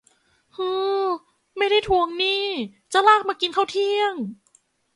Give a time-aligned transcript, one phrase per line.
[0.55, 0.69] ฮื
[1.03, 1.05] อ
[1.57, 2.43] ไม่ได้ทวงหนี้
[2.93, 4.13] จะลากมากินข้าวเที่ยง